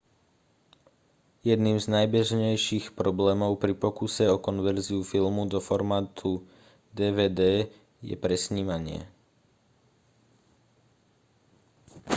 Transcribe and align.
jedným 1.51 1.77
z 1.77 1.85
najbežnejších 1.95 2.85
problémov 2.99 3.51
pri 3.63 3.73
pokuse 3.83 4.25
o 4.35 4.41
konverziu 4.47 5.01
filmu 5.11 5.43
do 5.53 5.59
formátu 5.69 6.31
dvd 6.97 7.41
je 8.09 8.15
presnímanie 8.23 9.01